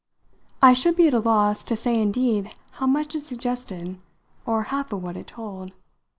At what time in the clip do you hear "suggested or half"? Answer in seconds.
3.19-4.91